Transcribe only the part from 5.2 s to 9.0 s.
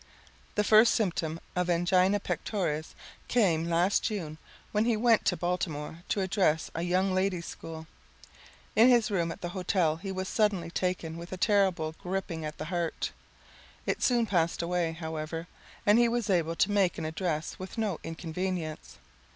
to Baltimore to address a young ladies school. In